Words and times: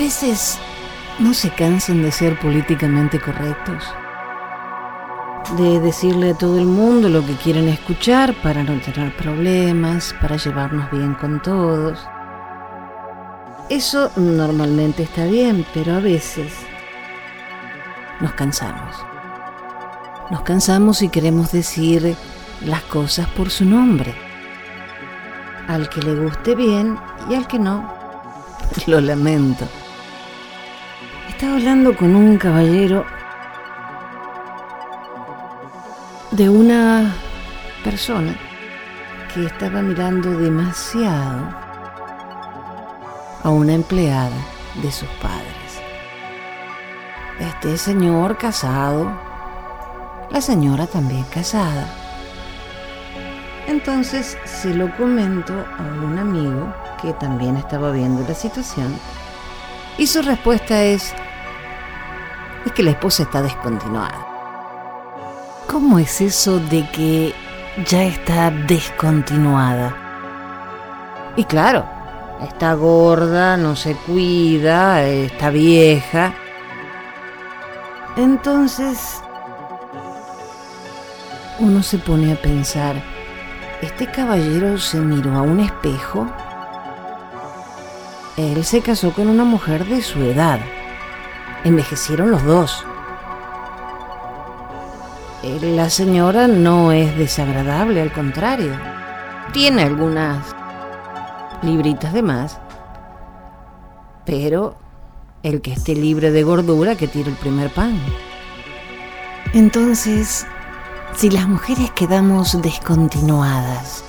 veces 0.00 0.58
no 1.18 1.34
se 1.34 1.50
cansan 1.50 2.02
de 2.02 2.10
ser 2.10 2.38
políticamente 2.38 3.20
correctos, 3.20 3.84
de 5.58 5.78
decirle 5.78 6.30
a 6.30 6.38
todo 6.38 6.58
el 6.58 6.64
mundo 6.64 7.10
lo 7.10 7.24
que 7.26 7.34
quieren 7.34 7.68
escuchar 7.68 8.32
para 8.42 8.62
no 8.62 8.80
tener 8.80 9.14
problemas, 9.14 10.14
para 10.18 10.38
llevarnos 10.38 10.90
bien 10.90 11.12
con 11.12 11.42
todos. 11.42 11.98
Eso 13.68 14.10
normalmente 14.16 15.02
está 15.02 15.26
bien, 15.26 15.66
pero 15.74 15.96
a 15.96 16.00
veces 16.00 16.50
nos 18.20 18.32
cansamos. 18.32 18.96
Nos 20.30 20.40
cansamos 20.40 21.02
y 21.02 21.10
queremos 21.10 21.52
decir 21.52 22.16
las 22.64 22.82
cosas 22.84 23.28
por 23.28 23.50
su 23.50 23.66
nombre. 23.66 24.14
Al 25.68 25.90
que 25.90 26.00
le 26.00 26.14
guste 26.14 26.54
bien 26.54 26.98
y 27.28 27.34
al 27.34 27.46
que 27.46 27.58
no, 27.58 28.00
lo 28.86 28.98
lamento. 29.02 29.68
Estaba 31.40 31.56
hablando 31.56 31.96
con 31.96 32.14
un 32.14 32.36
caballero 32.36 33.06
de 36.32 36.50
una 36.50 37.14
persona 37.82 38.36
que 39.32 39.46
estaba 39.46 39.80
mirando 39.80 40.38
demasiado 40.38 41.48
a 43.42 43.48
una 43.48 43.72
empleada 43.72 44.36
de 44.82 44.92
sus 44.92 45.08
padres. 45.22 45.80
Este 47.38 47.78
señor 47.78 48.36
casado, 48.36 49.10
la 50.28 50.42
señora 50.42 50.86
también 50.86 51.24
casada. 51.32 51.88
Entonces 53.66 54.36
se 54.44 54.74
lo 54.74 54.94
comento 54.94 55.54
a 55.54 56.04
un 56.04 56.18
amigo 56.18 56.70
que 57.00 57.14
también 57.14 57.56
estaba 57.56 57.92
viendo 57.92 58.28
la 58.28 58.34
situación 58.34 58.94
y 59.96 60.06
su 60.06 60.22
respuesta 60.22 60.82
es, 60.82 61.14
es 62.64 62.72
que 62.72 62.82
la 62.82 62.90
esposa 62.90 63.22
está 63.24 63.42
descontinuada. 63.42 64.26
¿Cómo 65.66 65.98
es 65.98 66.20
eso 66.20 66.58
de 66.58 66.88
que 66.90 67.34
ya 67.86 68.04
está 68.04 68.50
descontinuada? 68.50 69.96
Y 71.36 71.44
claro, 71.44 71.84
está 72.42 72.74
gorda, 72.74 73.56
no 73.56 73.76
se 73.76 73.94
cuida, 73.94 75.04
está 75.04 75.50
vieja. 75.50 76.34
Entonces, 78.16 79.22
uno 81.60 81.82
se 81.82 81.98
pone 81.98 82.32
a 82.32 82.36
pensar, 82.36 82.96
¿este 83.80 84.10
caballero 84.10 84.78
se 84.78 84.98
miró 84.98 85.36
a 85.36 85.42
un 85.42 85.60
espejo? 85.60 86.26
Él 88.36 88.64
se 88.64 88.80
casó 88.80 89.12
con 89.12 89.28
una 89.28 89.44
mujer 89.44 89.86
de 89.86 90.02
su 90.02 90.18
edad. 90.20 90.60
Envejecieron 91.64 92.30
los 92.30 92.44
dos. 92.44 92.84
La 95.62 95.88
señora 95.90 96.46
no 96.46 96.92
es 96.92 97.16
desagradable, 97.16 98.00
al 98.00 98.12
contrario. 98.12 98.72
Tiene 99.52 99.82
algunas 99.82 100.54
libritas 101.62 102.12
de 102.12 102.22
más. 102.22 102.58
Pero 104.24 104.76
el 105.42 105.60
que 105.60 105.72
esté 105.72 105.94
libre 105.94 106.30
de 106.30 106.42
gordura 106.42 106.94
que 106.96 107.08
tire 107.08 107.30
el 107.30 107.36
primer 107.36 107.70
pan. 107.70 107.98
Entonces, 109.52 110.46
si 111.16 111.30
las 111.30 111.48
mujeres 111.48 111.90
quedamos 111.90 112.60
descontinuadas 112.62 114.04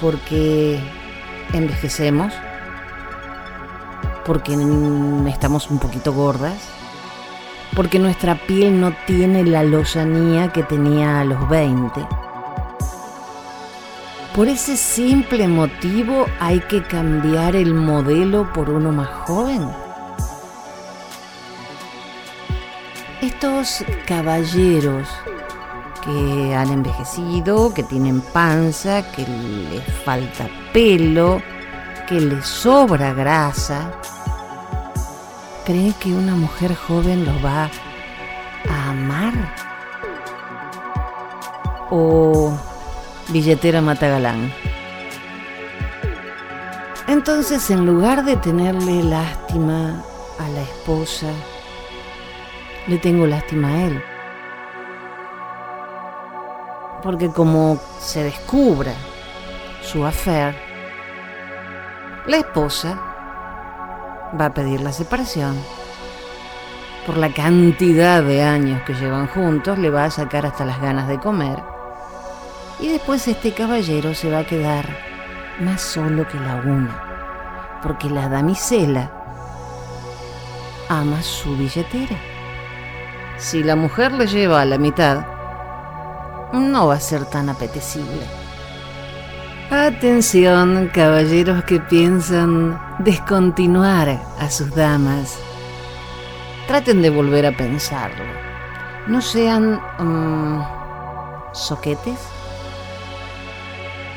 porque 0.00 0.78
envejecemos, 1.52 2.32
porque 4.28 4.52
estamos 5.26 5.70
un 5.70 5.78
poquito 5.78 6.12
gordas, 6.12 6.52
porque 7.74 7.98
nuestra 7.98 8.34
piel 8.34 8.78
no 8.78 8.92
tiene 9.06 9.42
la 9.42 9.62
lozanía 9.62 10.52
que 10.52 10.62
tenía 10.62 11.20
a 11.20 11.24
los 11.24 11.48
20. 11.48 12.06
Por 14.34 14.48
ese 14.48 14.76
simple 14.76 15.48
motivo 15.48 16.26
hay 16.40 16.60
que 16.60 16.82
cambiar 16.82 17.56
el 17.56 17.72
modelo 17.72 18.52
por 18.52 18.68
uno 18.68 18.92
más 18.92 19.08
joven. 19.26 19.66
Estos 23.22 23.82
caballeros 24.06 25.08
que 26.04 26.54
han 26.54 26.70
envejecido, 26.70 27.72
que 27.72 27.82
tienen 27.82 28.20
panza, 28.20 29.10
que 29.10 29.26
les 29.26 29.84
falta 30.04 30.50
pelo, 30.74 31.40
que 32.06 32.20
les 32.20 32.46
sobra 32.46 33.14
grasa, 33.14 33.90
¿Cree 35.68 35.92
que 36.00 36.14
una 36.14 36.34
mujer 36.34 36.74
joven 36.74 37.26
lo 37.26 37.42
va 37.42 37.68
a 38.70 38.88
amar? 38.88 39.34
¿O 41.90 42.58
billetera 43.28 43.82
matagalán? 43.82 44.50
Entonces, 47.06 47.68
en 47.68 47.84
lugar 47.84 48.24
de 48.24 48.38
tenerle 48.38 49.02
lástima 49.02 50.02
a 50.38 50.48
la 50.48 50.62
esposa, 50.62 51.26
le 52.86 52.96
tengo 52.96 53.26
lástima 53.26 53.68
a 53.68 53.82
él. 53.88 54.02
Porque 57.02 57.28
como 57.28 57.78
se 58.00 58.24
descubra 58.24 58.94
su 59.82 60.06
afer, 60.06 60.56
la 62.26 62.38
esposa 62.38 63.07
va 64.38 64.46
a 64.46 64.54
pedir 64.54 64.80
la 64.80 64.92
separación. 64.92 65.56
Por 67.06 67.16
la 67.16 67.32
cantidad 67.32 68.22
de 68.22 68.42
años 68.42 68.82
que 68.82 68.94
llevan 68.94 69.28
juntos, 69.28 69.78
le 69.78 69.90
va 69.90 70.04
a 70.04 70.10
sacar 70.10 70.44
hasta 70.44 70.64
las 70.64 70.80
ganas 70.80 71.08
de 71.08 71.18
comer. 71.18 71.62
Y 72.80 72.88
después 72.88 73.26
este 73.26 73.52
caballero 73.52 74.14
se 74.14 74.30
va 74.30 74.40
a 74.40 74.46
quedar 74.46 74.86
más 75.60 75.80
solo 75.80 76.26
que 76.28 76.38
la 76.38 76.56
una, 76.56 77.80
porque 77.82 78.10
la 78.10 78.28
damisela 78.28 79.10
ama 80.88 81.22
su 81.22 81.56
billetera. 81.56 82.16
Si 83.36 83.62
la 83.62 83.76
mujer 83.76 84.12
le 84.12 84.26
lleva 84.26 84.60
a 84.60 84.64
la 84.64 84.78
mitad, 84.78 85.24
no 86.52 86.88
va 86.88 86.94
a 86.94 87.00
ser 87.00 87.24
tan 87.24 87.48
apetecible. 87.48 88.26
Atención, 89.70 90.90
caballeros 90.92 91.64
que 91.64 91.78
piensan 91.78 92.87
descontinuar 92.98 94.20
a 94.38 94.50
sus 94.50 94.74
damas. 94.74 95.38
Traten 96.66 97.02
de 97.02 97.10
volver 97.10 97.46
a 97.46 97.56
pensarlo. 97.56 98.24
No 99.06 99.20
sean 99.20 99.80
mm, 99.98 100.62
soquetes. 101.52 102.18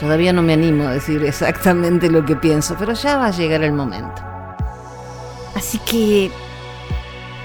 Todavía 0.00 0.32
no 0.32 0.42
me 0.42 0.54
animo 0.54 0.88
a 0.88 0.92
decir 0.92 1.24
exactamente 1.26 2.10
lo 2.10 2.24
que 2.24 2.36
pienso, 2.36 2.74
pero 2.78 2.92
ya 2.94 3.18
va 3.18 3.26
a 3.26 3.30
llegar 3.30 3.62
el 3.62 3.72
momento. 3.72 4.22
Así 5.54 5.78
que 5.78 6.30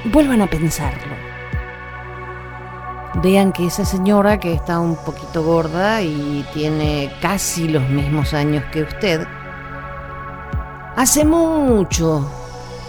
vuelvan 0.05 0.41
a 0.41 0.47
pensarlo 0.47 1.27
vean 3.21 3.51
que 3.51 3.65
esa 3.65 3.85
señora 3.85 4.39
que 4.39 4.53
está 4.53 4.79
un 4.79 4.95
poquito 4.95 5.44
gorda 5.44 6.01
y 6.01 6.45
tiene 6.53 7.11
casi 7.21 7.67
los 7.67 7.88
mismos 7.89 8.33
años 8.33 8.63
que 8.71 8.83
usted, 8.83 9.27
hace 10.97 11.24
mucho 11.24 12.28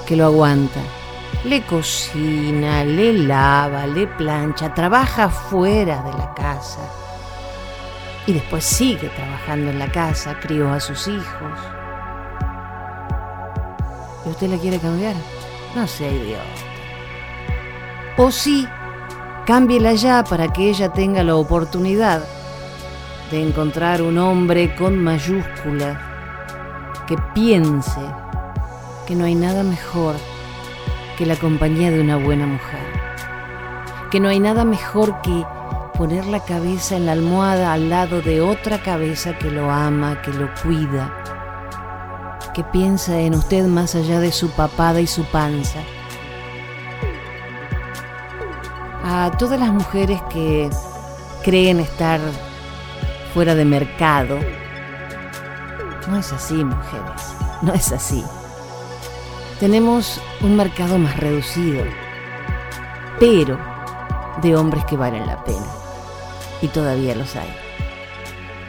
que 0.06 0.16
lo 0.16 0.24
aguanta. 0.24 0.80
Le 1.44 1.62
cocina, 1.62 2.82
le 2.82 3.12
lava, 3.12 3.86
le 3.86 4.06
plancha, 4.06 4.74
trabaja 4.74 5.28
fuera 5.28 6.02
de 6.02 6.12
la 6.14 6.34
casa. 6.34 6.80
Y 8.26 8.32
después 8.32 8.64
sigue 8.64 9.08
trabajando 9.10 9.70
en 9.70 9.78
la 9.78 9.92
casa, 9.92 10.38
crió 10.40 10.72
a 10.72 10.80
sus 10.80 11.06
hijos. 11.06 11.58
¿Y 14.26 14.30
usted 14.30 14.48
la 14.48 14.56
quiere 14.56 14.78
cambiar? 14.78 15.14
No 15.76 15.86
sea 15.86 16.10
idiota. 16.10 16.42
O 18.16 18.30
sí, 18.30 18.66
Cámbiela 19.46 19.92
ya 19.94 20.24
para 20.24 20.52
que 20.52 20.68
ella 20.68 20.92
tenga 20.92 21.22
la 21.22 21.36
oportunidad 21.36 22.22
de 23.30 23.42
encontrar 23.42 24.02
un 24.02 24.18
hombre 24.18 24.74
con 24.74 24.98
mayúscula 24.98 26.07
que 27.08 27.16
piense 27.34 28.02
que 29.06 29.14
no 29.14 29.24
hay 29.24 29.34
nada 29.34 29.62
mejor 29.62 30.14
que 31.16 31.24
la 31.24 31.36
compañía 31.36 31.90
de 31.90 32.02
una 32.02 32.16
buena 32.16 32.46
mujer. 32.46 32.86
Que 34.10 34.20
no 34.20 34.28
hay 34.28 34.38
nada 34.38 34.64
mejor 34.64 35.20
que 35.22 35.44
poner 35.96 36.26
la 36.26 36.44
cabeza 36.44 36.96
en 36.96 37.06
la 37.06 37.12
almohada 37.12 37.72
al 37.72 37.88
lado 37.88 38.20
de 38.20 38.42
otra 38.42 38.82
cabeza 38.82 39.38
que 39.38 39.50
lo 39.50 39.70
ama, 39.70 40.20
que 40.20 40.32
lo 40.32 40.50
cuida, 40.62 42.38
que 42.54 42.62
piensa 42.62 43.18
en 43.18 43.34
usted 43.34 43.66
más 43.66 43.94
allá 43.94 44.20
de 44.20 44.30
su 44.30 44.50
papada 44.50 45.00
y 45.00 45.06
su 45.06 45.24
panza 45.24 45.80
a 49.02 49.30
todas 49.38 49.58
las 49.58 49.72
mujeres 49.72 50.20
que 50.30 50.68
creen 51.42 51.80
estar 51.80 52.20
fuera 53.32 53.54
de 53.54 53.64
mercado. 53.64 54.38
No 56.08 56.16
es 56.16 56.32
así, 56.32 56.64
mujeres, 56.64 57.34
no 57.60 57.74
es 57.74 57.92
así. 57.92 58.24
tenemos 59.60 60.22
un 60.40 60.56
mercado 60.56 60.96
más 60.96 61.18
reducido, 61.18 61.84
pero 63.20 63.58
de 64.40 64.56
hombres 64.56 64.86
que 64.86 64.96
valen 64.96 65.26
la 65.26 65.44
pena. 65.44 65.66
Y 66.62 66.68
todavía 66.68 67.14
los 67.14 67.36
hay. 67.36 67.54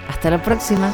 Hasta 0.09 0.31
la 0.31 0.44
próxima. 0.44 0.91